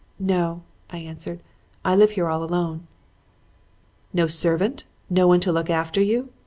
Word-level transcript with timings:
"'No,' 0.17 0.63
I 0.89 0.97
answered, 0.97 1.41
'I 1.85 1.95
live 1.95 2.11
here 2.17 2.27
all 2.27 2.43
alone.' 2.43 2.87
"'No 4.13 4.25
servant! 4.25 4.83
No 5.11 5.27
one 5.27 5.41
to 5.41 5.51
look 5.51 5.69
after 5.69 6.01
you?' 6.01 6.29